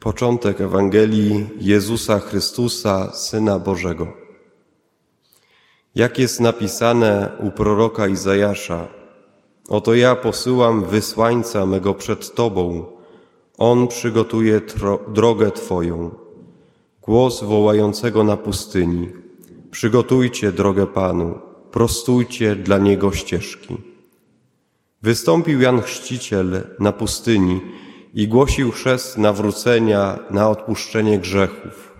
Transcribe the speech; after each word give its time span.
Początek 0.00 0.60
Ewangelii 0.60 1.46
Jezusa 1.60 2.18
Chrystusa, 2.18 3.12
Syna 3.12 3.58
Bożego. 3.58 4.06
Jak 5.94 6.18
jest 6.18 6.40
napisane 6.40 7.32
u 7.40 7.50
proroka 7.50 8.08
Izajasza, 8.08 8.88
oto 9.68 9.94
ja 9.94 10.16
posyłam 10.16 10.84
wysłańca 10.84 11.66
mego 11.66 11.94
przed 11.94 12.34
Tobą, 12.34 12.86
On 13.58 13.88
przygotuje 13.88 14.60
drogę 15.08 15.50
Twoją. 15.50 16.10
Głos 17.02 17.42
wołającego 17.42 18.24
na 18.24 18.36
pustyni, 18.36 19.08
przygotujcie 19.70 20.52
drogę 20.52 20.86
Panu, 20.86 21.38
prostujcie 21.70 22.56
dla 22.56 22.78
Niego 22.78 23.12
ścieżki. 23.12 23.76
Wystąpił 25.02 25.60
Jan 25.60 25.82
Chrzciciel 25.82 26.62
na 26.80 26.92
pustyni, 26.92 27.60
i 28.14 28.28
głosił 28.28 28.70
chrzest 28.70 29.18
nawrócenia 29.18 30.18
na 30.30 30.48
odpuszczenie 30.48 31.18
grzechów. 31.18 31.94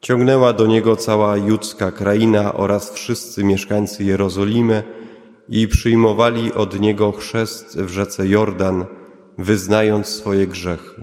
Ciągnęła 0.00 0.52
do 0.52 0.66
niego 0.66 0.96
cała 0.96 1.36
judzka 1.36 1.92
kraina 1.92 2.54
oraz 2.54 2.92
wszyscy 2.92 3.44
mieszkańcy 3.44 4.04
Jerozolimy 4.04 4.82
i 5.48 5.68
przyjmowali 5.68 6.52
od 6.52 6.80
niego 6.80 7.12
chrzest 7.12 7.80
w 7.80 7.88
rzece 7.88 8.28
Jordan, 8.28 8.84
wyznając 9.38 10.06
swoje 10.06 10.46
grzechy. 10.46 11.02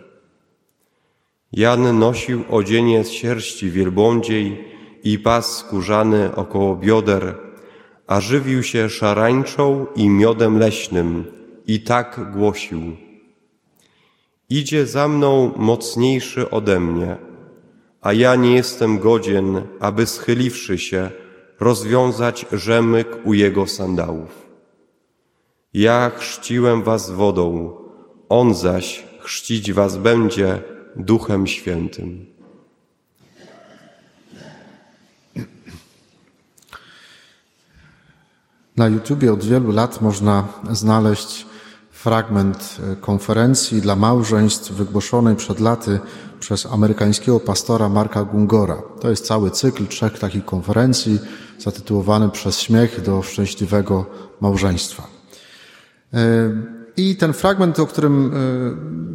Jan 1.52 2.00
nosił 2.00 2.44
odzienie 2.50 3.04
z 3.04 3.12
sierści 3.12 3.72
wielbłądziej 3.72 4.66
i 5.04 5.20
pas 5.20 5.58
skórzany 5.58 6.36
około 6.36 6.76
bioder, 6.76 7.36
a 8.08 8.22
żywił 8.22 8.64
się 8.64 8.90
szarańczą 8.90 9.86
i 9.96 10.09
miodem 10.09 10.59
leśnym 10.59 11.26
i 11.68 11.80
tak 11.80 12.32
głosił– 12.34 12.82
Idzie 14.50 14.86
za 14.86 15.08
mną 15.08 15.52
mocniejszy 15.56 16.50
ode 16.50 16.80
mnie, 16.80 17.17
a 18.02 18.14
ja 18.14 18.36
nie 18.36 18.56
jestem 18.56 19.00
godzien, 19.00 19.62
aby 19.80 20.06
schyliwszy 20.06 20.78
się, 20.78 21.12
rozwiązać 21.59 22.45
rzemyk 22.52 23.08
u 23.23 23.34
jego 23.34 23.68
sandałów. 23.68 24.48
Ja 25.73 26.12
chrzciłem 26.18 26.84
was 26.84 27.12
wodą, 27.12 27.78
on 28.30 28.56
zaś 28.56 29.03
chrzcić 29.20 29.73
was 29.73 29.98
będzie 29.98 30.62
Duchem 30.95 31.48
Świętym. 31.48 32.25
Na 38.78 38.88
YouTubie 38.88 39.34
od 39.34 39.45
wielu 39.45 39.72
lat 39.72 40.02
można 40.02 40.48
znaleźć 40.72 41.45
fragment 42.08 42.77
e, 42.91 42.95
konferencji 42.95 43.81
dla 43.81 43.95
małżeństw 43.95 44.72
wygłoszonej 44.72 45.36
przed 45.36 45.59
laty 45.59 46.00
przez 46.39 46.66
amerykańskiego 46.66 47.39
pastora 47.39 47.89
Marka 47.89 48.23
Gungora. 48.23 48.81
To 49.02 49.09
jest 49.09 49.25
cały 49.25 49.52
cykl 49.52 49.88
trzech 49.88 50.19
takich 50.19 50.45
konferencji 50.45 51.19
zatytułowany 51.59 52.30
Przez 52.30 52.59
śmiech 52.59 53.02
do 53.02 53.22
szczęśliwego 53.22 54.05
małżeństwa. 54.41 55.08
E, 56.13 56.17
I 56.97 57.16
ten 57.16 57.33
fragment, 57.33 57.80
o 57.80 57.88
którym 57.88 58.31
e, 58.33 58.39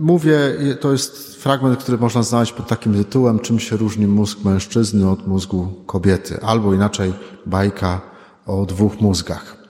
mówię, 0.01 0.39
to 0.81 0.93
jest 0.93 1.37
fragment, 1.37 1.83
który 1.83 1.99
można 1.99 2.23
znaleźć 2.23 2.53
pod 2.53 2.67
takim 2.67 2.95
tytułem 2.95 3.39
Czym 3.39 3.59
się 3.59 3.77
różni 3.77 4.07
mózg 4.07 4.39
mężczyzny 4.45 5.11
od 5.11 5.27
mózgu 5.27 5.69
kobiety, 5.87 6.41
albo 6.43 6.75
inaczej 6.75 7.15
bajka 7.47 8.01
o 8.47 8.67
dwóch 8.67 9.01
mózgach. 9.01 9.62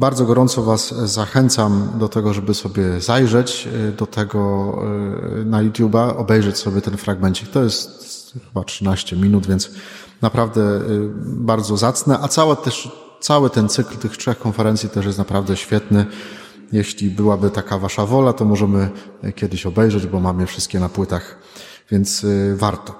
Bardzo 0.00 0.24
gorąco 0.24 0.62
Was 0.62 0.94
zachęcam 0.94 1.90
do 1.98 2.08
tego, 2.08 2.34
żeby 2.34 2.54
sobie 2.54 3.00
zajrzeć 3.00 3.68
e, 3.88 3.92
do 3.92 4.06
tego 4.06 4.38
e, 5.40 5.44
na 5.44 5.64
YouTube'a, 5.64 6.16
obejrzeć 6.16 6.58
sobie 6.58 6.80
ten 6.80 6.96
fragmencik. 6.96 7.48
To 7.48 7.62
jest 7.62 7.90
chyba 8.48 8.64
13 8.64 9.16
minut, 9.16 9.46
więc 9.46 9.70
naprawdę 10.22 10.62
e, 10.62 10.80
bardzo 11.24 11.76
zacne, 11.76 12.18
a 12.18 12.28
cały, 12.28 12.56
też, 12.56 12.90
cały 13.20 13.50
ten 13.50 13.68
cykl 13.68 13.96
tych 13.96 14.16
trzech 14.16 14.38
konferencji 14.38 14.88
też 14.88 15.06
jest 15.06 15.18
naprawdę 15.18 15.56
świetny. 15.56 16.06
Jeśli 16.72 17.10
byłaby 17.10 17.50
taka 17.50 17.78
Wasza 17.78 18.06
wola, 18.06 18.32
to 18.32 18.44
możemy 18.44 18.90
kiedyś 19.34 19.66
obejrzeć, 19.66 20.06
bo 20.06 20.20
mamy 20.20 20.46
wszystkie 20.46 20.80
na 20.80 20.88
płytach, 20.88 21.38
więc 21.90 22.26
warto. 22.54 22.94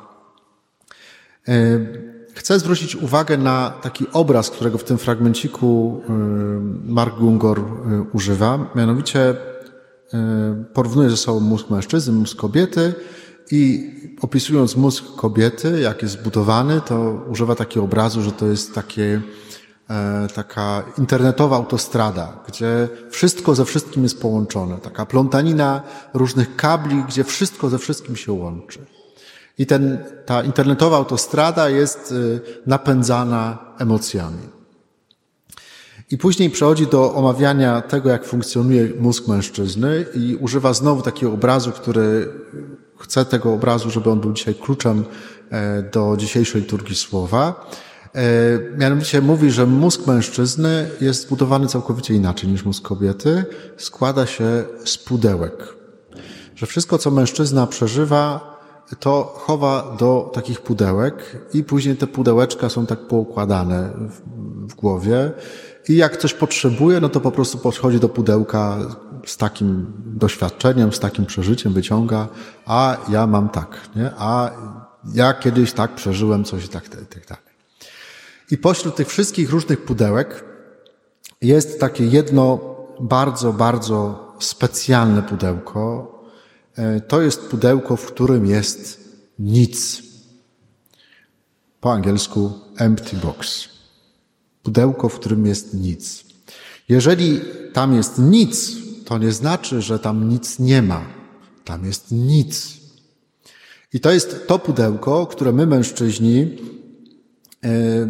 Chcę 2.41 2.59
zwrócić 2.59 2.97
uwagę 2.97 3.39
na 3.39 3.71
taki 3.83 4.07
obraz, 4.13 4.51
którego 4.51 4.79
w 4.79 4.85
tym 4.85 4.99
fragmenciku 4.99 6.01
y, 6.05 6.13
Mark 6.93 7.19
Gungor 7.19 7.59
y, 7.59 7.63
używa. 8.13 8.71
Mianowicie 8.75 9.31
y, 9.31 9.37
porównuje 10.75 11.11
ze 11.11 11.17
sobą 11.17 11.41
mózg 11.41 11.71
mężczyzny, 11.71 12.13
mózg 12.13 12.39
kobiety 12.39 12.95
i 13.51 13.91
opisując 14.21 14.77
mózg 14.77 15.05
kobiety, 15.17 15.81
jak 15.81 16.03
jest 16.03 16.15
zbudowany, 16.15 16.81
to 16.81 17.25
używa 17.29 17.55
takiego 17.55 17.85
obrazu, 17.85 18.23
że 18.23 18.33
to 18.33 18.47
jest 18.47 18.75
takie, 18.75 19.21
e, 19.91 20.29
taka 20.35 20.83
internetowa 20.99 21.57
autostrada, 21.57 22.43
gdzie 22.49 22.89
wszystko 23.11 23.55
ze 23.55 23.65
wszystkim 23.65 24.03
jest 24.03 24.21
połączone. 24.21 24.79
Taka 24.79 25.07
plątanina 25.07 25.83
różnych 26.15 26.57
kabli, 26.57 27.05
gdzie 27.09 27.25
wszystko 27.25 27.69
ze 27.69 27.79
wszystkim 27.79 28.17
się 28.17 28.33
łączy. 28.33 29.00
I 29.61 29.67
ten, 29.67 29.99
ta 30.27 30.43
internetowa 30.43 30.97
autostrada 30.97 31.69
jest 31.69 32.13
y, 32.13 32.41
napędzana 32.67 33.59
emocjami. 33.79 34.49
I 36.11 36.19
później 36.19 36.51
przechodzi 36.51 36.87
do 36.87 37.15
omawiania 37.15 37.81
tego, 37.81 38.11
jak 38.11 38.25
funkcjonuje 38.25 38.89
mózg 39.01 39.29
mężczyzny 39.29 40.07
i 40.15 40.37
używa 40.37 40.73
znowu 40.73 41.03
takiego 41.03 41.33
obrazu, 41.33 41.73
który 41.73 42.29
chce 42.99 43.25
tego 43.25 43.53
obrazu, 43.53 43.91
żeby 43.91 44.11
on 44.11 44.21
był 44.21 44.33
dzisiaj 44.33 44.55
kluczem 44.55 45.05
e, 45.51 45.83
do 45.83 46.17
dzisiejszej 46.19 46.61
liturgii 46.61 46.97
słowa. 46.97 47.71
E, 48.15 48.23
mianowicie 48.79 49.21
mówi, 49.21 49.51
że 49.51 49.67
mózg 49.67 50.07
mężczyzny 50.07 50.91
jest 51.01 51.23
zbudowany 51.23 51.67
całkowicie 51.67 52.15
inaczej 52.15 52.51
niż 52.51 52.65
mózg 52.65 52.83
kobiety. 52.83 53.45
Składa 53.77 54.27
się 54.27 54.65
z 54.85 54.99
pudełek. 54.99 55.75
Że 56.57 56.67
wszystko, 56.67 56.99
co 56.99 57.11
mężczyzna 57.11 57.67
przeżywa, 57.67 58.50
to 58.97 59.35
chowa 59.37 59.97
do 59.99 60.31
takich 60.35 60.61
pudełek 60.61 61.47
i 61.55 61.65
później 61.65 61.97
te 61.97 62.07
pudełeczka 62.07 62.69
są 62.69 62.87
tak 62.87 62.99
poukładane 62.99 63.91
w, 63.97 64.21
w 64.73 64.75
głowie 64.75 65.33
i 65.89 65.97
jak 65.97 66.17
coś 66.17 66.35
potrzebuje, 66.35 67.01
no 67.01 67.09
to 67.09 67.21
po 67.21 67.31
prostu 67.31 67.59
podchodzi 67.59 68.01
do 68.01 68.09
pudełka 68.09 68.79
z 69.27 69.37
takim 69.37 69.93
doświadczeniem, 70.07 70.93
z 70.93 71.01
takim 71.01 71.27
przeżyciem, 71.27 71.73
wyciąga, 71.73 72.29
a 72.67 72.97
ja 73.09 73.27
mam 73.27 73.49
tak, 73.49 73.81
nie? 73.97 74.11
a 74.19 74.51
ja 75.15 75.35
kiedyś 75.35 75.73
tak 75.73 75.95
przeżyłem 75.95 76.45
coś 76.45 76.65
i 76.65 76.69
tak, 76.69 76.89
tak, 76.89 77.01
tak 77.01 77.27
dalej. 77.27 77.45
I 78.51 78.59
pośród 78.59 78.97
tych 78.97 79.09
wszystkich 79.09 79.51
różnych 79.51 79.85
pudełek 79.85 80.45
jest 81.43 81.81
takie 81.81 82.07
jedno 82.07 82.59
bardzo, 83.01 83.53
bardzo 83.53 84.29
specjalne 84.39 85.23
pudełko, 85.23 86.13
to 87.09 87.23
jest 87.23 87.41
pudełko, 87.41 87.97
w 87.97 88.07
którym 88.07 88.47
jest 88.47 89.01
nic. 89.39 90.03
Po 91.81 91.93
angielsku 91.93 92.53
empty 92.77 93.17
box. 93.17 93.69
Pudełko, 94.63 95.09
w 95.09 95.15
którym 95.15 95.47
jest 95.47 95.75
nic. 95.75 96.25
Jeżeli 96.89 97.41
tam 97.73 97.95
jest 97.95 98.19
nic, 98.19 98.77
to 99.05 99.19
nie 99.19 99.33
znaczy, 99.33 99.83
że 99.83 99.99
tam 99.99 100.29
nic 100.29 100.59
nie 100.59 100.83
ma. 100.83 101.05
Tam 101.65 101.85
jest 101.85 102.11
nic. 102.11 102.81
I 103.93 104.01
to 104.01 104.11
jest 104.13 104.47
to 104.47 104.59
pudełko, 104.59 105.27
które 105.27 105.53
my, 105.53 105.67
mężczyźni, 105.67 106.57
e, 107.65 108.09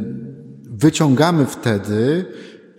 wyciągamy 0.62 1.46
wtedy, 1.46 2.24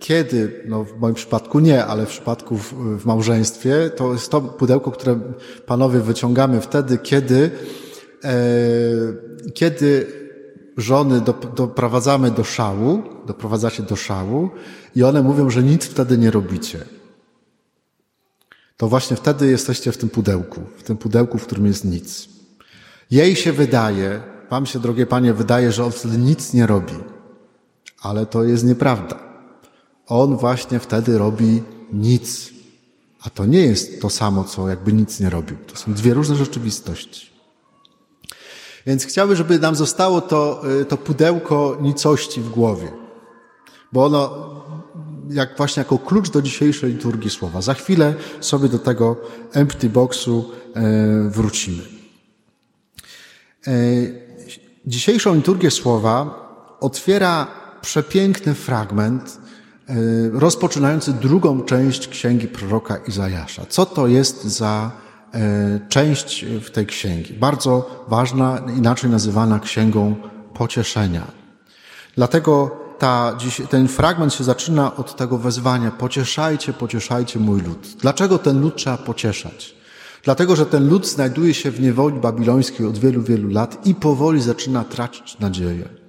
kiedy, 0.02 0.64
no 0.68 0.84
w 0.84 1.00
moim 1.00 1.14
przypadku 1.14 1.60
nie, 1.60 1.84
ale 1.84 2.06
w 2.06 2.08
przypadku 2.08 2.56
w, 2.56 2.74
w, 2.98 3.06
małżeństwie, 3.06 3.90
to 3.96 4.12
jest 4.12 4.30
to 4.30 4.40
pudełko, 4.40 4.90
które 4.90 5.20
panowie 5.66 6.00
wyciągamy 6.00 6.60
wtedy, 6.60 6.98
kiedy, 6.98 7.50
e, 8.24 8.34
kiedy 9.54 10.06
żony 10.76 11.20
do, 11.20 11.32
doprowadzamy 11.32 12.30
do 12.30 12.44
szału, 12.44 13.02
doprowadzacie 13.26 13.82
do 13.82 13.96
szału 13.96 14.50
i 14.96 15.02
one 15.02 15.22
mówią, 15.22 15.50
że 15.50 15.62
nic 15.62 15.84
wtedy 15.84 16.18
nie 16.18 16.30
robicie. 16.30 16.78
To 18.76 18.88
właśnie 18.88 19.16
wtedy 19.16 19.50
jesteście 19.50 19.92
w 19.92 19.96
tym 19.96 20.08
pudełku, 20.08 20.60
w 20.76 20.82
tym 20.82 20.96
pudełku, 20.96 21.38
w 21.38 21.46
którym 21.46 21.66
jest 21.66 21.84
nic. 21.84 22.28
Jej 23.10 23.36
się 23.36 23.52
wydaje, 23.52 24.20
wam 24.50 24.66
się, 24.66 24.78
drogie 24.78 25.06
panie, 25.06 25.34
wydaje, 25.34 25.72
że 25.72 25.84
on 25.84 25.92
wtedy 25.92 26.18
nic 26.18 26.54
nie 26.54 26.66
robi. 26.66 26.94
Ale 28.02 28.26
to 28.26 28.44
jest 28.44 28.64
nieprawda 28.64 29.31
on 30.12 30.36
właśnie 30.36 30.78
wtedy 30.78 31.18
robi 31.18 31.62
nic. 31.92 32.52
A 33.22 33.30
to 33.30 33.46
nie 33.46 33.60
jest 33.60 34.00
to 34.00 34.10
samo, 34.10 34.44
co 34.44 34.68
jakby 34.68 34.92
nic 34.92 35.20
nie 35.20 35.30
robił. 35.30 35.56
To 35.66 35.76
są 35.76 35.94
dwie 35.94 36.14
różne 36.14 36.36
rzeczywistości. 36.36 37.32
Więc 38.86 39.06
chciałbym, 39.06 39.36
żeby 39.36 39.58
nam 39.58 39.76
zostało 39.76 40.20
to, 40.20 40.62
y, 40.80 40.84
to 40.84 40.96
pudełko 40.96 41.78
nicości 41.80 42.40
w 42.40 42.48
głowie. 42.48 42.92
Bo 43.92 44.04
ono, 44.04 44.30
jak 45.30 45.56
właśnie 45.56 45.80
jako 45.80 45.98
klucz 45.98 46.30
do 46.30 46.42
dzisiejszej 46.42 46.92
liturgii 46.92 47.30
słowa. 47.30 47.62
Za 47.62 47.74
chwilę 47.74 48.14
sobie 48.40 48.68
do 48.68 48.78
tego 48.78 49.16
empty 49.52 49.90
boxu 49.90 50.50
y, 51.26 51.30
wrócimy. 51.30 51.82
Dzisiejszą 54.86 55.34
liturgię 55.34 55.70
słowa 55.70 56.42
otwiera 56.80 57.46
przepiękny 57.80 58.54
fragment 58.54 59.38
rozpoczynający 60.32 61.12
drugą 61.12 61.62
część 61.62 62.08
księgi 62.08 62.48
proroka 62.48 62.96
Izajasza. 62.96 63.62
Co 63.68 63.86
to 63.86 64.06
jest 64.06 64.44
za 64.44 64.90
e, 65.34 65.80
część 65.88 66.44
w 66.44 66.70
tej 66.70 66.86
księgi? 66.86 67.34
Bardzo 67.34 68.04
ważna, 68.08 68.62
inaczej 68.76 69.10
nazywana 69.10 69.58
księgą 69.58 70.16
pocieszenia. 70.54 71.26
Dlatego 72.16 72.70
ta, 72.98 73.36
ten 73.70 73.88
fragment 73.88 74.34
się 74.34 74.44
zaczyna 74.44 74.96
od 74.96 75.16
tego 75.16 75.38
wezwania: 75.38 75.90
pocieszajcie, 75.90 76.72
pocieszajcie 76.72 77.38
mój 77.38 77.60
lud. 77.60 77.96
Dlaczego 78.00 78.38
ten 78.38 78.60
lud 78.60 78.76
trzeba 78.76 78.96
pocieszać? 78.98 79.74
Dlatego, 80.24 80.56
że 80.56 80.66
ten 80.66 80.88
lud 80.88 81.08
znajduje 81.08 81.54
się 81.54 81.70
w 81.70 81.80
niewoli 81.80 82.20
babilońskiej 82.20 82.86
od 82.86 82.98
wielu, 82.98 83.22
wielu 83.22 83.48
lat 83.48 83.86
i 83.86 83.94
powoli 83.94 84.42
zaczyna 84.42 84.84
tracić 84.84 85.38
nadzieję. 85.38 86.01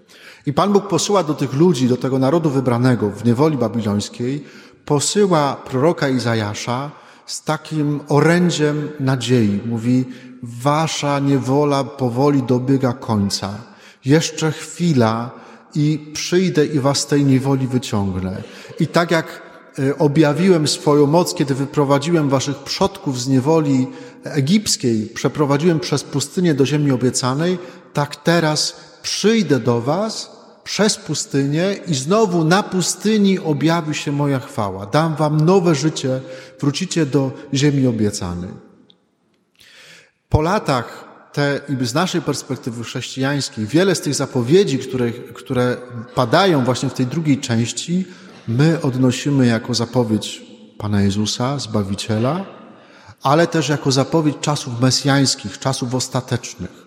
I 0.46 0.54
Pan 0.54 0.74
Bóg 0.74 0.88
posyła 0.88 1.24
do 1.24 1.34
tych 1.34 1.54
ludzi, 1.54 1.88
do 1.88 1.98
tego 1.98 2.20
narodu 2.20 2.50
wybranego 2.50 3.10
w 3.10 3.26
niewoli 3.26 3.58
babilońskiej, 3.58 4.44
posyła 4.86 5.56
proroka 5.56 6.10
Izajasza 6.10 6.92
z 7.26 7.44
takim 7.44 8.00
orędziem 8.08 8.90
nadziei. 9.00 9.62
Mówi, 9.66 10.06
wasza 10.44 11.20
niewola 11.20 11.84
powoli 11.84 12.44
dobiega 12.44 12.94
końca. 12.94 13.54
Jeszcze 14.06 14.52
chwila 14.52 15.32
i 15.76 16.12
przyjdę 16.14 16.66
i 16.66 16.80
was 16.80 17.00
z 17.00 17.06
tej 17.06 17.26
niewoli 17.26 17.68
wyciągnę. 17.68 18.44
I 18.80 18.88
tak 18.88 19.12
jak 19.12 19.42
e, 19.80 19.98
objawiłem 19.98 20.68
swoją 20.68 21.08
moc, 21.08 21.34
kiedy 21.34 21.56
wyprowadziłem 21.56 22.30
waszych 22.30 22.58
przodków 22.58 23.22
z 23.22 23.28
niewoli 23.28 23.88
egipskiej, 24.24 25.06
przeprowadziłem 25.14 25.80
przez 25.80 26.04
pustynię 26.04 26.54
do 26.54 26.66
ziemi 26.66 26.92
obiecanej, 26.92 27.58
tak 27.94 28.16
teraz 28.16 28.76
przyjdę 29.04 29.60
do 29.60 29.82
was 29.82 30.32
przez 30.64 30.98
pustynię 30.98 31.76
i 31.88 31.94
znowu 31.94 32.44
na 32.44 32.64
pustyni 32.64 33.40
objawi 33.40 33.96
się 33.96 34.12
moja 34.12 34.40
chwała. 34.40 34.86
Dam 34.86 35.16
wam 35.16 35.42
nowe 35.46 35.76
życie, 35.76 36.22
wrócicie 36.60 37.06
do 37.06 37.32
ziemi 37.54 37.88
obiecanej. 37.88 38.50
Po 40.30 40.42
latach 40.42 41.06
te, 41.34 41.62
z 41.82 41.94
naszej 41.94 42.22
perspektywy 42.22 42.84
chrześcijańskiej, 42.84 43.66
wiele 43.66 43.96
z 43.96 44.02
tych 44.02 44.16
zapowiedzi, 44.16 44.80
które, 44.80 45.12
które 45.12 45.78
padają 46.16 46.64
właśnie 46.64 46.90
w 46.90 46.94
tej 46.94 47.06
drugiej 47.06 47.38
części, 47.38 48.06
my 48.48 48.82
odnosimy 48.82 49.46
jako 49.48 49.74
zapowiedź 49.74 50.42
Pana 50.78 51.02
Jezusa, 51.02 51.60
Zbawiciela, 51.60 52.46
ale 53.24 53.48
też 53.48 53.70
jako 53.70 53.92
zapowiedź 53.92 54.36
czasów 54.42 54.82
mesjańskich, 54.82 55.60
czasów 55.60 55.96
ostatecznych 55.96 56.83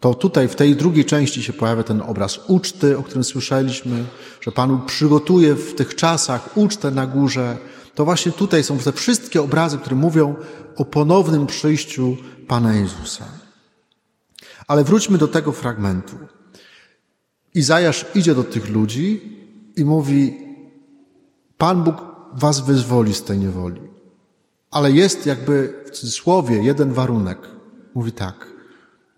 to 0.00 0.14
tutaj 0.14 0.48
w 0.48 0.56
tej 0.56 0.76
drugiej 0.76 1.04
części 1.04 1.42
się 1.42 1.52
pojawia 1.52 1.82
ten 1.82 2.02
obraz 2.02 2.40
uczty, 2.48 2.98
o 2.98 3.02
którym 3.02 3.24
słyszeliśmy, 3.24 4.04
że 4.40 4.52
Pan 4.52 4.86
przygotuje 4.86 5.54
w 5.54 5.74
tych 5.74 5.94
czasach 5.94 6.56
ucztę 6.56 6.90
na 6.90 7.06
górze. 7.06 7.56
To 7.94 8.04
właśnie 8.04 8.32
tutaj 8.32 8.64
są 8.64 8.78
te 8.78 8.92
wszystkie 8.92 9.42
obrazy, 9.42 9.78
które 9.78 9.96
mówią 9.96 10.36
o 10.76 10.84
ponownym 10.84 11.46
przyjściu 11.46 12.16
Pana 12.48 12.74
Jezusa. 12.74 13.24
Ale 14.66 14.84
wróćmy 14.84 15.18
do 15.18 15.28
tego 15.28 15.52
fragmentu. 15.52 16.16
Izajasz 17.54 18.06
idzie 18.14 18.34
do 18.34 18.44
tych 18.44 18.68
ludzi 18.68 19.38
i 19.76 19.84
mówi: 19.84 20.38
Pan 21.58 21.84
Bóg 21.84 21.96
was 22.32 22.60
wyzwoli 22.60 23.14
z 23.14 23.22
tej 23.22 23.38
niewoli. 23.38 23.80
Ale 24.70 24.92
jest 24.92 25.26
jakby 25.26 25.84
w 25.86 25.90
cudzysłowie 25.90 26.62
jeden 26.62 26.92
warunek. 26.92 27.38
Mówi 27.94 28.12
tak. 28.12 28.49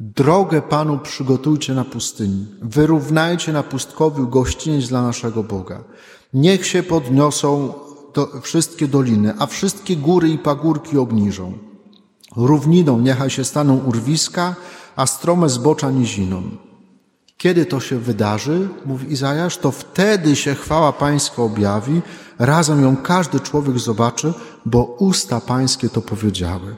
Drogę 0.05 0.63
Panu 0.63 0.99
przygotujcie 0.99 1.75
na 1.75 1.85
pustyni, 1.85 2.47
wyrównajcie 2.63 3.53
na 3.53 3.63
pustkowiu 3.63 4.29
gościniec 4.29 4.89
dla 4.89 5.03
naszego 5.03 5.43
Boga. 5.43 5.85
Niech 6.35 6.67
się 6.67 6.83
podniosą 6.83 7.75
do, 8.15 8.41
wszystkie 8.41 8.89
doliny, 8.89 9.35
a 9.39 9.47
wszystkie 9.47 9.97
góry 9.97 10.29
i 10.29 10.39
pagórki 10.39 10.99
obniżą. 10.99 11.53
Równiną 12.37 12.99
niechaj 12.99 13.31
się 13.31 13.45
staną 13.45 13.79
urwiska, 13.79 14.55
a 14.97 15.07
strome 15.07 15.49
zbocza 15.49 15.91
niziną. 15.91 16.43
Kiedy 17.37 17.67
to 17.67 17.81
się 17.81 17.99
wydarzy, 17.99 18.69
mówi 18.87 19.13
Izajasz, 19.13 19.59
to 19.59 19.71
wtedy 19.71 20.37
się 20.37 20.55
chwała 20.55 20.93
Pańska 20.93 21.43
objawi, 21.43 22.03
razem 22.39 22.83
ją 22.83 22.97
każdy 22.97 23.41
człowiek 23.41 23.79
zobaczy, 23.79 24.35
bo 24.67 24.85
usta 24.85 25.41
Pańskie 25.41 25.89
to 25.89 26.03
powiedziały. 26.03 26.77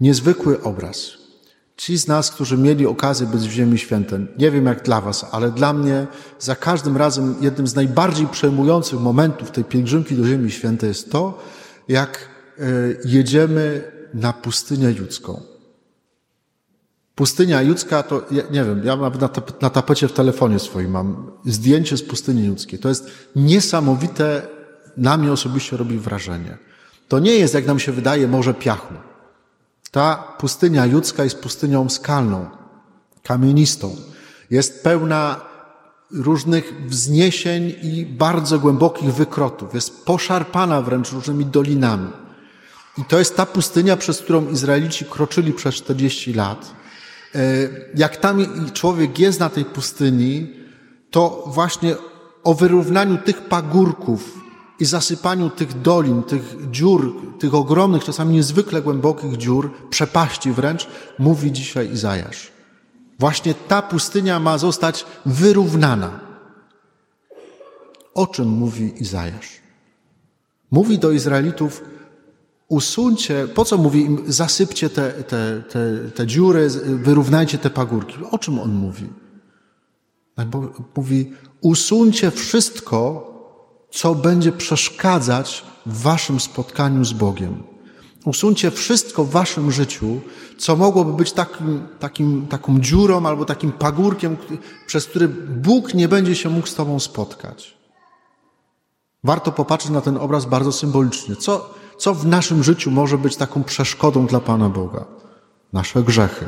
Niezwykły 0.00 0.62
obraz. 0.62 1.10
Ci 1.76 1.98
z 1.98 2.08
nas, 2.08 2.30
którzy 2.30 2.58
mieli 2.58 2.86
okazję 2.86 3.26
być 3.26 3.42
w 3.42 3.50
Ziemi 3.50 3.78
Świętej, 3.78 4.26
nie 4.38 4.50
wiem 4.50 4.66
jak 4.66 4.82
dla 4.82 5.00
Was, 5.00 5.26
ale 5.32 5.50
dla 5.50 5.72
mnie 5.72 6.06
za 6.38 6.56
każdym 6.56 6.96
razem 6.96 7.34
jednym 7.40 7.66
z 7.66 7.74
najbardziej 7.74 8.26
przejmujących 8.26 9.00
momentów 9.00 9.50
tej 9.50 9.64
pielgrzymki 9.64 10.14
do 10.14 10.26
Ziemi 10.26 10.50
Świętej 10.50 10.88
jest 10.88 11.12
to, 11.12 11.42
jak 11.88 12.28
e, 12.58 12.62
jedziemy 13.04 13.92
na 14.14 14.32
pustynię 14.32 14.90
judzką. 14.90 15.42
Pustynia 17.14 17.62
judzka 17.62 18.02
to, 18.02 18.22
nie 18.30 18.64
wiem, 18.64 18.80
ja 18.84 18.96
nawet 18.96 19.20
na, 19.20 19.30
na 19.60 19.70
tapecie 19.70 20.08
w 20.08 20.12
telefonie 20.12 20.58
swoim 20.58 20.90
mam 20.90 21.30
zdjęcie 21.44 21.96
z 21.96 22.02
pustyni 22.02 22.44
judzkiej. 22.44 22.78
To 22.78 22.88
jest 22.88 23.10
niesamowite, 23.36 24.42
na 24.96 25.16
mnie 25.16 25.32
osobiście 25.32 25.76
robi 25.76 25.98
wrażenie. 25.98 26.58
To 27.08 27.18
nie 27.18 27.36
jest, 27.36 27.54
jak 27.54 27.66
nam 27.66 27.78
się 27.78 27.92
wydaje, 27.92 28.28
morze 28.28 28.54
piachu. 28.54 28.94
Ta 29.94 30.16
pustynia 30.38 30.86
judzka 30.86 31.24
jest 31.24 31.40
pustynią 31.40 31.88
skalną, 31.88 32.50
kamienistą. 33.22 33.96
Jest 34.50 34.84
pełna 34.84 35.40
różnych 36.10 36.86
wzniesień 36.86 37.74
i 37.82 38.06
bardzo 38.06 38.58
głębokich 38.58 39.14
wykrotów. 39.14 39.74
Jest 39.74 40.04
poszarpana 40.04 40.82
wręcz 40.82 41.12
różnymi 41.12 41.46
dolinami. 41.46 42.08
I 42.98 43.04
to 43.04 43.18
jest 43.18 43.36
ta 43.36 43.46
pustynia, 43.46 43.96
przez 43.96 44.20
którą 44.20 44.48
Izraelici 44.48 45.04
kroczyli 45.04 45.52
przez 45.52 45.74
40 45.74 46.32
lat. 46.34 46.70
E, 47.34 47.40
jak 47.94 48.16
tam 48.16 48.46
człowiek 48.72 49.18
jest 49.18 49.40
na 49.40 49.48
tej 49.48 49.64
pustyni, 49.64 50.54
to 51.10 51.44
właśnie 51.46 51.96
o 52.44 52.54
wyrównaniu 52.54 53.18
tych 53.18 53.40
pagórków, 53.40 54.43
i 54.80 54.84
zasypaniu 54.84 55.50
tych 55.50 55.80
dolin, 55.80 56.22
tych 56.22 56.70
dziur, 56.70 57.16
tych 57.38 57.54
ogromnych, 57.54 58.04
czasami 58.04 58.34
niezwykle 58.34 58.82
głębokich 58.82 59.36
dziur, 59.36 59.70
przepaści 59.90 60.52
wręcz, 60.52 60.88
mówi 61.18 61.52
dzisiaj 61.52 61.92
Izajasz. 61.92 62.52
Właśnie 63.18 63.54
ta 63.54 63.82
pustynia 63.82 64.40
ma 64.40 64.58
zostać 64.58 65.06
wyrównana. 65.26 66.20
O 68.14 68.26
czym 68.26 68.48
mówi 68.48 69.02
Izajasz? 69.02 69.48
Mówi 70.70 70.98
do 70.98 71.10
Izraelitów, 71.10 71.82
usuńcie, 72.68 73.48
po 73.54 73.64
co 73.64 73.78
mówi 73.78 74.00
im, 74.00 74.24
zasypcie 74.26 74.90
te, 74.90 75.12
te, 75.12 75.62
te, 75.70 76.10
te 76.14 76.26
dziury, 76.26 76.68
wyrównajcie 76.84 77.58
te 77.58 77.70
pagórki. 77.70 78.16
O 78.30 78.38
czym 78.38 78.58
on 78.58 78.72
mówi? 78.72 79.08
Mówi, 80.96 81.32
usuńcie 81.60 82.30
wszystko, 82.30 83.33
co 83.94 84.14
będzie 84.14 84.52
przeszkadzać 84.52 85.64
w 85.86 86.02
waszym 86.02 86.40
spotkaniu 86.40 87.04
z 87.04 87.12
Bogiem. 87.12 87.62
Usuńcie 88.24 88.70
wszystko 88.70 89.24
w 89.24 89.30
waszym 89.30 89.72
życiu, 89.72 90.20
co 90.58 90.76
mogłoby 90.76 91.12
być 91.12 91.32
takim, 91.32 91.86
takim, 91.98 92.46
taką 92.46 92.80
dziurą 92.80 93.26
albo 93.26 93.44
takim 93.44 93.72
pagórkiem, 93.72 94.36
przez 94.86 95.06
który 95.06 95.28
Bóg 95.28 95.94
nie 95.94 96.08
będzie 96.08 96.34
się 96.34 96.48
mógł 96.48 96.66
z 96.66 96.74
tobą 96.74 97.00
spotkać. 97.00 97.76
Warto 99.24 99.52
popatrzeć 99.52 99.90
na 99.90 100.00
ten 100.00 100.16
obraz 100.16 100.44
bardzo 100.44 100.72
symbolicznie. 100.72 101.36
Co, 101.36 101.74
co 101.98 102.14
w 102.14 102.26
naszym 102.26 102.64
życiu 102.64 102.90
może 102.90 103.18
być 103.18 103.36
taką 103.36 103.64
przeszkodą 103.64 104.26
dla 104.26 104.40
Pana 104.40 104.68
Boga? 104.68 105.04
Nasze 105.72 106.02
grzechy. 106.02 106.46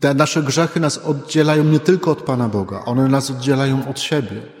Te 0.00 0.14
nasze 0.14 0.42
grzechy 0.42 0.80
nas 0.80 0.98
oddzielają 0.98 1.64
nie 1.64 1.80
tylko 1.80 2.10
od 2.10 2.22
Pana 2.22 2.48
Boga, 2.48 2.84
one 2.84 3.08
nas 3.08 3.30
oddzielają 3.30 3.88
od 3.88 4.00
siebie. 4.00 4.55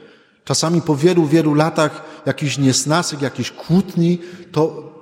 Czasami 0.46 0.82
po 0.82 0.96
wielu, 0.96 1.26
wielu 1.26 1.54
latach 1.54 2.04
jakichś 2.26 2.58
niesnasek, 2.58 3.22
jakichś 3.22 3.50
kłótni, 3.50 4.18
to 4.52 4.92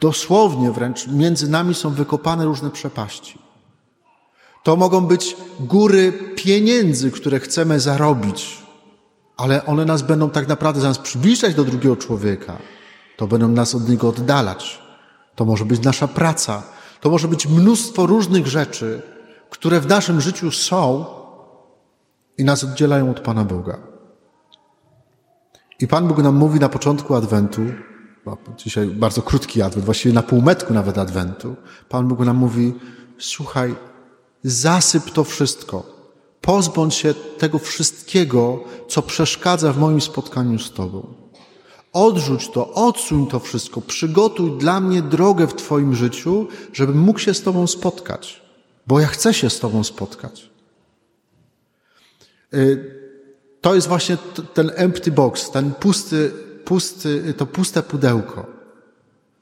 dosłownie 0.00 0.70
wręcz 0.70 1.06
między 1.06 1.50
nami 1.50 1.74
są 1.74 1.90
wykopane 1.90 2.44
różne 2.44 2.70
przepaści. 2.70 3.38
To 4.62 4.76
mogą 4.76 5.00
być 5.00 5.36
góry 5.60 6.12
pieniędzy, 6.36 7.10
które 7.10 7.40
chcemy 7.40 7.80
zarobić, 7.80 8.58
ale 9.36 9.66
one 9.66 9.84
nas 9.84 10.02
będą 10.02 10.30
tak 10.30 10.48
naprawdę 10.48 10.80
zamiast 10.80 11.00
przybliżać 11.00 11.54
do 11.54 11.64
drugiego 11.64 11.96
człowieka, 11.96 12.56
to 13.16 13.26
będą 13.26 13.48
nas 13.48 13.74
od 13.74 13.88
niego 13.88 14.08
oddalać. 14.08 14.82
To 15.34 15.44
może 15.44 15.64
być 15.64 15.82
nasza 15.82 16.08
praca, 16.08 16.62
to 17.00 17.10
może 17.10 17.28
być 17.28 17.46
mnóstwo 17.46 18.06
różnych 18.06 18.46
rzeczy, 18.46 19.02
które 19.50 19.80
w 19.80 19.86
naszym 19.86 20.20
życiu 20.20 20.50
są 20.50 21.04
i 22.38 22.44
nas 22.44 22.64
oddzielają 22.64 23.10
od 23.10 23.20
Pana 23.20 23.44
Boga. 23.44 23.89
I 25.80 25.88
Pan 25.88 26.08
Bóg 26.08 26.18
nam 26.18 26.34
mówi 26.34 26.60
na 26.60 26.68
początku 26.68 27.14
Adwentu, 27.14 27.62
dzisiaj 28.56 28.86
bardzo 28.86 29.22
krótki 29.22 29.62
Adwent, 29.62 29.84
właściwie 29.84 30.14
na 30.14 30.22
półmetku 30.22 30.74
nawet 30.74 30.98
Adwentu, 30.98 31.56
Pan 31.88 32.08
Bóg 32.08 32.18
nam 32.18 32.36
mówi, 32.36 32.74
słuchaj, 33.18 33.74
zasyp 34.44 35.10
to 35.10 35.24
wszystko. 35.24 36.00
Pozbądź 36.40 36.94
się 36.94 37.14
tego 37.14 37.58
wszystkiego, 37.58 38.64
co 38.88 39.02
przeszkadza 39.02 39.72
w 39.72 39.78
moim 39.78 40.00
spotkaniu 40.00 40.58
z 40.58 40.72
Tobą. 40.72 41.14
Odrzuć 41.92 42.50
to, 42.50 42.72
odsuń 42.74 43.26
to 43.26 43.40
wszystko, 43.40 43.80
przygotuj 43.80 44.58
dla 44.58 44.80
mnie 44.80 45.02
drogę 45.02 45.46
w 45.46 45.54
Twoim 45.54 45.94
życiu, 45.94 46.46
żebym 46.72 46.98
mógł 46.98 47.18
się 47.18 47.34
z 47.34 47.42
Tobą 47.42 47.66
spotkać, 47.66 48.42
bo 48.86 49.00
ja 49.00 49.06
chcę 49.06 49.34
się 49.34 49.50
z 49.50 49.60
Tobą 49.60 49.84
spotkać. 49.84 50.50
Y, 52.54 52.99
to 53.60 53.74
jest 53.74 53.88
właśnie 53.88 54.16
ten 54.54 54.70
empty 54.74 55.12
box, 55.12 55.50
ten 55.50 55.72
pusty, 55.72 56.32
pusty, 56.64 57.34
to 57.36 57.46
puste 57.46 57.82
pudełko. 57.82 58.46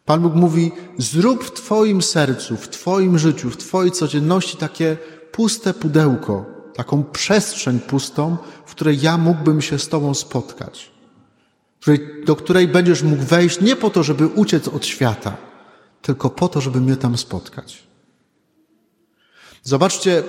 Pan 0.05 0.21
Bóg 0.23 0.35
mówi: 0.35 0.73
zrób 0.99 1.45
w 1.45 1.53
Twoim 1.53 2.03
sercu, 2.03 2.57
w 2.57 2.69
Twoim 2.69 3.19
życiu, 3.19 3.51
w 3.51 3.57
Twojej 3.57 3.93
codzienności 3.93 4.57
takie 4.57 4.97
puste 5.33 5.75
pudełko, 5.75 6.47
taką 6.75 7.05
przestrzeń 7.05 7.81
pustą, 7.81 8.37
w 8.67 8.71
której 8.71 9.01
ja 9.01 9.19
mógłbym 9.19 9.63
się 9.63 9.79
z 9.79 9.89
Tobą 9.89 10.15
spotkać, 10.15 10.91
do 12.27 12.37
której 12.37 12.69
będziesz 12.69 13.03
mógł 13.03 13.23
wejść 13.23 13.61
nie 13.61 13.77
po 13.77 13.91
to, 13.91 14.03
żeby 14.03 14.27
uciec 14.27 14.69
od 14.69 14.87
świata, 14.87 15.37
tylko 16.03 16.31
po 16.31 16.49
to, 16.49 16.61
żeby 16.61 16.81
mnie 16.81 16.97
tam 16.97 17.19
spotkać. 17.19 17.83
Zobaczcie, 19.63 20.23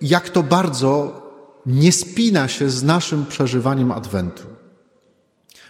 jak 0.00 0.30
to 0.30 0.42
bardzo 0.42 1.21
nie 1.66 1.92
spina 1.92 2.48
się 2.48 2.70
z 2.70 2.82
naszym 2.82 3.26
przeżywaniem 3.26 3.92
Adwentu. 3.92 4.42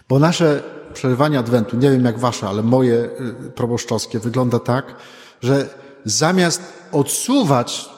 Bo 0.09 0.19
nasze 0.19 0.63
przeżywanie 0.93 1.39
Adwentu, 1.39 1.77
nie 1.77 1.91
wiem 1.91 2.05
jak 2.05 2.19
wasze, 2.19 2.47
ale 2.47 2.63
moje 2.63 2.93
y, 3.47 3.51
proboszczowskie 3.55 4.19
wygląda 4.19 4.59
tak, 4.59 4.95
że 5.41 5.69
zamiast 6.05 6.61
odsuwać 6.91 7.89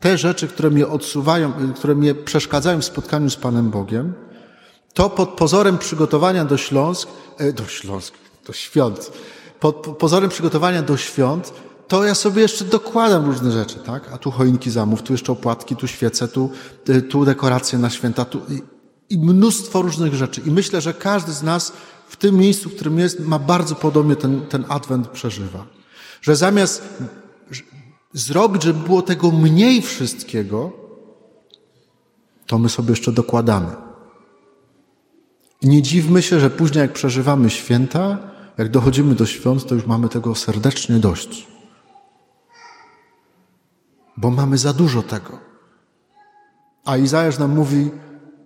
te 0.00 0.18
rzeczy, 0.18 0.48
które 0.48 0.70
mnie 0.70 0.86
odsuwają, 0.88 1.52
y, 1.70 1.74
które 1.74 1.94
mnie 1.94 2.14
przeszkadzają 2.14 2.80
w 2.80 2.84
spotkaniu 2.84 3.30
z 3.30 3.36
Panem 3.36 3.70
Bogiem, 3.70 4.14
to 4.94 5.10
pod 5.10 5.28
pozorem 5.28 5.78
przygotowania 5.78 6.44
do 6.44 6.56
Śląsk, 6.56 7.08
y, 7.40 7.52
do 7.52 7.66
Śląsk, 7.66 8.14
do 8.46 8.52
świąt, 8.52 9.12
pod 9.60 9.76
pozorem 9.98 10.30
przygotowania 10.30 10.82
do 10.82 10.96
świąt, 10.96 11.52
to 11.90 12.04
ja 12.04 12.14
sobie 12.14 12.42
jeszcze 12.42 12.64
dokładam 12.64 13.26
różne 13.26 13.52
rzeczy, 13.52 13.76
tak? 13.76 14.12
A 14.12 14.18
tu 14.18 14.30
choinki 14.30 14.70
zamów, 14.70 15.02
tu 15.02 15.12
jeszcze 15.12 15.32
opłatki, 15.32 15.76
tu 15.76 15.86
świece, 15.86 16.28
tu, 16.28 16.50
tu 17.10 17.24
dekoracje 17.24 17.78
na 17.78 17.90
święta, 17.90 18.24
tu 18.24 18.40
i 19.10 19.18
mnóstwo 19.18 19.82
różnych 19.82 20.14
rzeczy. 20.14 20.40
I 20.46 20.50
myślę, 20.50 20.80
że 20.80 20.94
każdy 20.94 21.32
z 21.32 21.42
nas 21.42 21.72
w 22.08 22.16
tym 22.16 22.36
miejscu, 22.36 22.68
w 22.68 22.74
którym 22.74 22.98
jest, 22.98 23.20
ma 23.20 23.38
bardzo 23.38 23.74
podobnie 23.74 24.16
ten, 24.16 24.46
ten 24.46 24.64
adwent 24.68 25.08
przeżywa. 25.08 25.66
Że 26.22 26.36
zamiast 26.36 26.82
zrobić, 28.12 28.62
żeby 28.62 28.86
było 28.86 29.02
tego 29.02 29.30
mniej 29.30 29.82
wszystkiego, 29.82 30.72
to 32.46 32.58
my 32.58 32.68
sobie 32.68 32.90
jeszcze 32.90 33.12
dokładamy. 33.12 33.76
I 35.60 35.68
nie 35.68 35.82
dziwmy 35.82 36.22
się, 36.22 36.40
że 36.40 36.50
później 36.50 36.82
jak 36.82 36.92
przeżywamy 36.92 37.50
święta, 37.50 38.18
jak 38.58 38.70
dochodzimy 38.70 39.14
do 39.14 39.26
świąt, 39.26 39.66
to 39.66 39.74
już 39.74 39.86
mamy 39.86 40.08
tego 40.08 40.34
serdecznie 40.34 40.98
dość. 40.98 41.59
Bo 44.20 44.30
mamy 44.30 44.58
za 44.58 44.72
dużo 44.72 45.02
tego. 45.02 45.38
A 46.84 46.96
Izajasz 46.96 47.38
nam 47.38 47.54
mówi, 47.54 47.90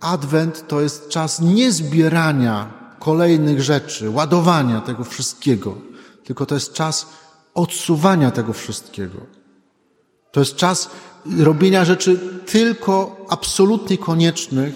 Adwent 0.01 0.69
to 0.69 0.81
jest 0.81 1.09
czas 1.09 1.41
niezbierania 1.41 2.73
kolejnych 2.99 3.63
rzeczy, 3.63 4.11
ładowania 4.11 4.81
tego 4.81 5.05
wszystkiego, 5.05 5.75
tylko 6.25 6.47
to 6.47 6.55
jest 6.55 6.73
czas 6.73 7.07
odsuwania 7.55 8.31
tego 8.31 8.53
wszystkiego. 8.53 9.19
To 10.33 10.41
jest 10.41 10.57
czas 10.57 10.91
robienia 11.39 11.85
rzeczy 11.85 12.19
tylko 12.47 13.17
absolutnie 13.29 13.99
koniecznych 13.99 14.75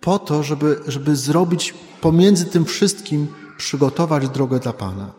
po 0.00 0.18
to, 0.18 0.42
żeby, 0.42 0.80
żeby 0.86 1.16
zrobić 1.16 1.74
pomiędzy 2.00 2.44
tym 2.44 2.64
wszystkim, 2.64 3.26
przygotować 3.56 4.28
drogę 4.28 4.58
dla 4.58 4.72
Pana. 4.72 5.12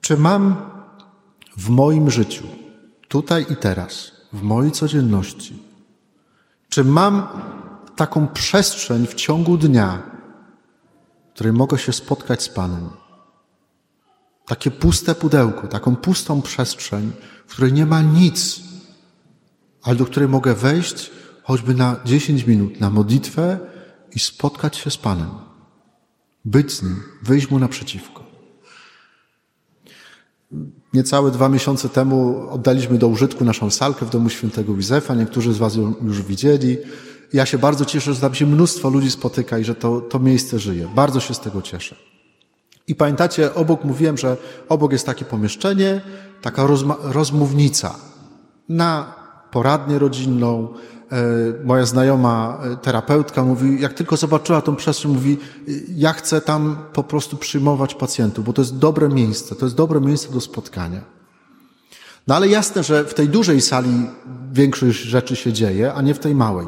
Czy 0.00 0.16
mam 0.16 0.73
w 1.56 1.68
moim 1.68 2.10
życiu, 2.10 2.46
tutaj 3.08 3.46
i 3.50 3.56
teraz, 3.56 4.12
w 4.32 4.42
mojej 4.42 4.72
codzienności, 4.72 5.62
czy 6.68 6.84
mam 6.84 7.28
taką 7.96 8.28
przestrzeń 8.28 9.06
w 9.06 9.14
ciągu 9.14 9.58
dnia, 9.58 10.02
w 11.30 11.34
której 11.34 11.52
mogę 11.52 11.78
się 11.78 11.92
spotkać 11.92 12.42
z 12.42 12.48
Panem? 12.48 12.88
Takie 14.46 14.70
puste 14.70 15.14
pudełko, 15.14 15.68
taką 15.68 15.96
pustą 15.96 16.42
przestrzeń, 16.42 17.12
w 17.46 17.52
której 17.52 17.72
nie 17.72 17.86
ma 17.86 18.02
nic, 18.02 18.60
ale 19.82 19.96
do 19.96 20.06
której 20.06 20.28
mogę 20.28 20.54
wejść 20.54 21.10
choćby 21.42 21.74
na 21.74 21.96
10 22.04 22.46
minut 22.46 22.80
na 22.80 22.90
modlitwę 22.90 23.58
i 24.14 24.18
spotkać 24.18 24.76
się 24.76 24.90
z 24.90 24.96
Panem. 24.96 25.30
Być 26.44 26.72
z 26.72 26.82
Nim, 26.82 27.02
wyjść 27.22 27.50
Mu 27.50 27.58
naprzeciwko. 27.58 28.24
Niecałe 30.94 31.30
dwa 31.30 31.48
miesiące 31.48 31.88
temu 31.88 32.46
oddaliśmy 32.50 32.98
do 32.98 33.08
użytku 33.08 33.44
naszą 33.44 33.70
salkę 33.70 34.06
w 34.06 34.10
domu 34.10 34.28
świętego 34.28 34.72
Józefa. 34.72 35.14
Niektórzy 35.14 35.52
z 35.52 35.58
Was 35.58 35.76
ją 35.76 35.94
już 36.02 36.22
widzieli. 36.22 36.78
Ja 37.32 37.46
się 37.46 37.58
bardzo 37.58 37.84
cieszę, 37.84 38.14
że 38.14 38.20
tam 38.20 38.34
się 38.34 38.46
mnóstwo 38.46 38.88
ludzi 38.90 39.10
spotyka 39.10 39.58
i 39.58 39.64
że 39.64 39.74
to, 39.74 40.00
to 40.00 40.18
miejsce 40.18 40.58
żyje. 40.58 40.88
Bardzo 40.94 41.20
się 41.20 41.34
z 41.34 41.40
tego 41.40 41.62
cieszę. 41.62 41.96
I 42.88 42.94
pamiętacie, 42.94 43.54
obok 43.54 43.84
mówiłem, 43.84 44.18
że 44.18 44.36
obok 44.68 44.92
jest 44.92 45.06
takie 45.06 45.24
pomieszczenie, 45.24 46.00
taka 46.42 46.66
rozmównica 47.02 47.94
na 48.68 49.14
poradnię 49.50 49.98
rodzinną, 49.98 50.68
moja 51.64 51.86
znajoma 51.86 52.58
e, 52.62 52.76
terapeutka 52.76 53.44
mówi, 53.44 53.80
jak 53.80 53.92
tylko 53.92 54.16
zobaczyła 54.16 54.62
tą 54.62 54.76
przestrzeń, 54.76 55.12
mówi, 55.12 55.38
ja 55.96 56.12
chcę 56.12 56.40
tam 56.40 56.76
po 56.92 57.02
prostu 57.02 57.36
przyjmować 57.36 57.94
pacjentów, 57.94 58.44
bo 58.44 58.52
to 58.52 58.62
jest 58.62 58.78
dobre 58.78 59.08
miejsce, 59.08 59.54
to 59.54 59.66
jest 59.66 59.76
dobre 59.76 60.00
miejsce 60.00 60.32
do 60.32 60.40
spotkania. 60.40 61.00
No 62.26 62.34
ale 62.34 62.48
jasne, 62.48 62.82
że 62.82 63.04
w 63.04 63.14
tej 63.14 63.28
dużej 63.28 63.60
sali 63.60 64.06
większość 64.52 64.98
rzeczy 64.98 65.36
się 65.36 65.52
dzieje, 65.52 65.94
a 65.94 66.02
nie 66.02 66.14
w 66.14 66.18
tej 66.18 66.34
małej. 66.34 66.66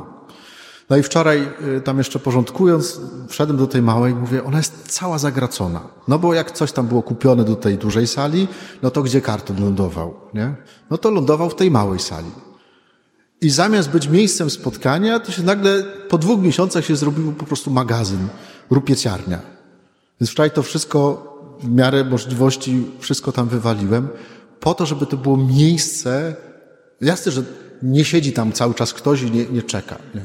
No 0.90 0.96
i 0.96 1.02
wczoraj 1.02 1.48
e, 1.76 1.80
tam 1.80 1.98
jeszcze 1.98 2.18
porządkując, 2.18 3.00
wszedłem 3.28 3.58
do 3.58 3.66
tej 3.66 3.82
małej 3.82 4.12
i 4.12 4.16
mówię, 4.16 4.44
ona 4.44 4.56
jest 4.58 4.88
cała 4.88 5.18
zagracona. 5.18 5.80
No 6.08 6.18
bo 6.18 6.34
jak 6.34 6.50
coś 6.50 6.72
tam 6.72 6.86
było 6.86 7.02
kupione 7.02 7.44
do 7.44 7.56
tej 7.56 7.78
dużej 7.78 8.06
sali, 8.06 8.48
no 8.82 8.90
to 8.90 9.02
gdzie 9.02 9.20
karton 9.20 9.64
lądował, 9.64 10.14
nie? 10.34 10.54
No 10.90 10.98
to 10.98 11.10
lądował 11.10 11.50
w 11.50 11.54
tej 11.54 11.70
małej 11.70 11.98
sali. 11.98 12.45
I 13.40 13.50
zamiast 13.50 13.90
być 13.90 14.08
miejscem 14.08 14.50
spotkania, 14.50 15.20
to 15.20 15.32
się 15.32 15.42
nagle 15.42 15.82
po 16.08 16.18
dwóch 16.18 16.40
miesiącach 16.40 16.84
się 16.84 16.96
zrobiło 16.96 17.32
po 17.32 17.44
prostu 17.44 17.70
magazyn, 17.70 18.28
rupieciarnia. 18.70 19.40
Więc 20.20 20.30
wczoraj 20.30 20.50
to 20.50 20.62
wszystko 20.62 21.26
w 21.62 21.70
miarę 21.70 22.04
możliwości, 22.04 22.84
wszystko 23.00 23.32
tam 23.32 23.48
wywaliłem, 23.48 24.08
po 24.60 24.74
to, 24.74 24.86
żeby 24.86 25.06
to 25.06 25.16
było 25.16 25.36
miejsce, 25.36 26.36
jasne, 27.00 27.32
że 27.32 27.42
nie 27.82 28.04
siedzi 28.04 28.32
tam 28.32 28.52
cały 28.52 28.74
czas 28.74 28.92
ktoś 28.92 29.22
i 29.22 29.30
nie, 29.30 29.44
nie 29.46 29.62
czeka, 29.62 29.98
nie? 30.14 30.24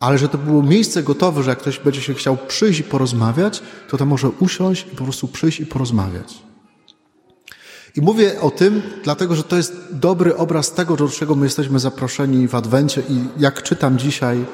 ale 0.00 0.18
że 0.18 0.28
to 0.28 0.38
było 0.38 0.62
miejsce 0.62 1.02
gotowe, 1.02 1.42
że 1.42 1.50
jak 1.50 1.58
ktoś 1.58 1.78
będzie 1.78 2.00
się 2.00 2.14
chciał 2.14 2.36
przyjść 2.48 2.80
i 2.80 2.84
porozmawiać, 2.84 3.62
to 3.88 3.96
tam 3.96 4.08
może 4.08 4.28
usiąść 4.28 4.86
i 4.92 4.96
po 4.96 5.04
prostu 5.04 5.28
przyjść 5.28 5.60
i 5.60 5.66
porozmawiać. 5.66 6.42
I 7.96 8.00
mówię 8.00 8.40
o 8.40 8.50
tym, 8.50 8.82
dlatego 9.04 9.34
że 9.34 9.42
to 9.42 9.56
jest 9.56 9.76
dobry 9.90 10.36
obraz 10.36 10.72
tego, 10.72 10.96
do 10.96 11.08
czego 11.08 11.34
my 11.34 11.46
jesteśmy 11.46 11.78
zaproszeni 11.78 12.48
w 12.48 12.54
Adwencie 12.54 13.02
i 13.08 13.24
jak 13.38 13.62
czytam 13.62 13.98
dzisiaj 13.98 14.44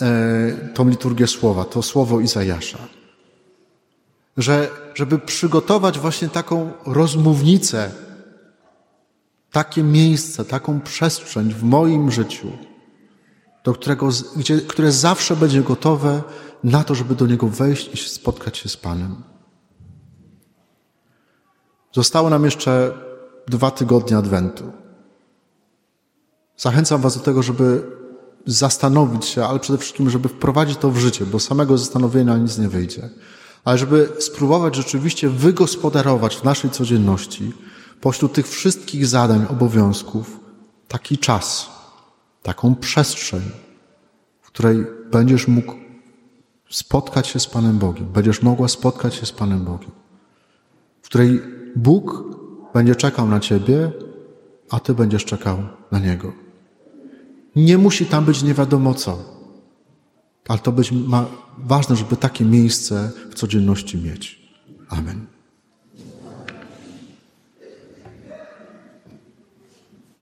e, 0.00 0.70
tą 0.74 0.88
liturgię 0.88 1.26
słowa, 1.26 1.64
to 1.64 1.82
słowo 1.82 2.20
Izajasza. 2.20 2.78
Że, 4.36 4.68
żeby 4.94 5.18
przygotować 5.18 5.98
właśnie 5.98 6.28
taką 6.28 6.72
rozmównicę, 6.86 7.90
takie 9.50 9.82
miejsce, 9.82 10.44
taką 10.44 10.80
przestrzeń 10.80 11.54
w 11.54 11.62
moim 11.62 12.10
życiu, 12.10 12.48
do 13.64 13.72
którego, 13.72 14.08
gdzie, 14.36 14.60
które 14.60 14.92
zawsze 14.92 15.36
będzie 15.36 15.62
gotowe 15.62 16.22
na 16.64 16.84
to, 16.84 16.94
żeby 16.94 17.14
do 17.14 17.26
niego 17.26 17.48
wejść 17.48 17.94
i 17.94 18.08
spotkać 18.08 18.58
się 18.58 18.68
z 18.68 18.76
Panem. 18.76 19.33
Zostało 21.94 22.30
nam 22.30 22.44
jeszcze 22.44 22.92
dwa 23.48 23.70
tygodnie 23.70 24.16
Adwentu. 24.16 24.72
Zachęcam 26.56 27.00
Was 27.00 27.16
do 27.18 27.24
tego, 27.24 27.42
żeby 27.42 27.82
zastanowić 28.46 29.24
się, 29.24 29.44
ale 29.44 29.58
przede 29.58 29.78
wszystkim, 29.78 30.10
żeby 30.10 30.28
wprowadzić 30.28 30.78
to 30.78 30.90
w 30.90 30.98
życie, 30.98 31.26
bo 31.26 31.40
samego 31.40 31.78
zastanowienia 31.78 32.36
nic 32.36 32.58
nie 32.58 32.68
wyjdzie. 32.68 33.10
Ale 33.64 33.78
żeby 33.78 34.08
spróbować 34.18 34.76
rzeczywiście 34.76 35.28
wygospodarować 35.28 36.36
w 36.36 36.44
naszej 36.44 36.70
codzienności, 36.70 37.52
pośród 38.00 38.32
tych 38.32 38.48
wszystkich 38.48 39.06
zadań, 39.06 39.46
obowiązków, 39.50 40.40
taki 40.88 41.18
czas, 41.18 41.70
taką 42.42 42.74
przestrzeń, 42.74 43.42
w 44.42 44.46
której 44.46 44.86
będziesz 45.10 45.48
mógł 45.48 45.74
spotkać 46.70 47.26
się 47.26 47.40
z 47.40 47.46
Panem 47.46 47.78
Bogiem, 47.78 48.06
będziesz 48.06 48.42
mogła 48.42 48.68
spotkać 48.68 49.14
się 49.14 49.26
z 49.26 49.32
Panem 49.32 49.64
Bogiem, 49.64 49.90
w 51.02 51.06
której 51.06 51.42
Bóg 51.76 52.24
będzie 52.74 52.96
czekał 52.96 53.28
na 53.28 53.40
ciebie, 53.40 53.92
a 54.70 54.80
ty 54.80 54.94
będziesz 54.94 55.24
czekał 55.24 55.58
na 55.92 55.98
niego. 55.98 56.32
Nie 57.56 57.78
musi 57.78 58.06
tam 58.06 58.24
być 58.24 58.42
nie 58.42 58.54
wiadomo 58.54 58.94
co, 58.94 59.18
ale 60.48 60.58
to 60.58 60.72
być 60.72 60.92
ma 60.92 61.26
ważne, 61.58 61.96
żeby 61.96 62.16
takie 62.16 62.44
miejsce 62.44 63.12
w 63.30 63.34
codzienności 63.34 63.98
mieć. 63.98 64.52
Amen. 64.88 65.33